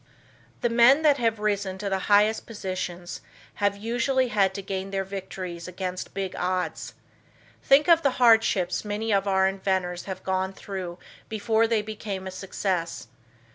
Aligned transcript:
The 0.61 0.69
men 0.69 1.03
that 1.03 1.17
have 1.19 1.37
risen 1.37 1.77
to 1.77 1.87
the 1.87 1.99
highest 2.09 2.47
positions 2.47 3.21
have 3.61 3.77
usually 3.77 4.29
had 4.29 4.51
to 4.55 4.63
gain 4.63 4.89
their 4.89 5.03
victories 5.03 5.67
against 5.67 6.15
big 6.15 6.35
odds. 6.35 6.95
Think 7.61 7.87
of 7.87 8.01
the 8.01 8.09
hardships 8.17 8.83
many 8.83 9.13
of 9.13 9.27
our 9.27 9.47
inventors 9.47 10.05
have 10.05 10.23
gone 10.23 10.53
through 10.53 10.97
before 11.29 11.67
they 11.67 11.83
became 11.83 12.25
a 12.25 12.31
success. 12.31 13.09